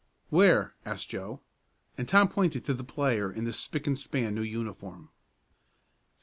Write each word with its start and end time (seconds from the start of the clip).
"Where?" 0.31 0.73
asked 0.83 1.09
Joe, 1.11 1.41
and 1.95 2.07
Tom 2.07 2.27
pointed 2.27 2.65
to 2.65 2.73
the 2.73 2.83
player 2.83 3.31
in 3.31 3.43
the 3.45 3.53
spick 3.53 3.85
and 3.85 3.95
span 3.99 4.33
new 4.33 4.41
uniform. 4.41 5.09